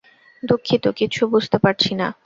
[0.43, 2.07] দুঃখিত, কিচ্ছু বুঝতে পারছি না।